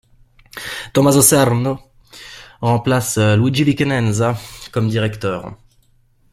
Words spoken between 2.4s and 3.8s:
remplace Luigi